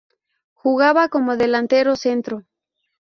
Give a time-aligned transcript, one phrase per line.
[0.61, 2.35] Jugaba como delantero centro.